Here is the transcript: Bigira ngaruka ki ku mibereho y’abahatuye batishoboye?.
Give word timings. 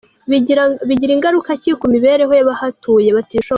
Bigira 0.87 1.13
ngaruka 1.17 1.51
ki 1.61 1.69
ku 1.79 1.85
mibereho 1.93 2.31
y’abahatuye 2.35 3.09
batishoboye?. 3.17 3.49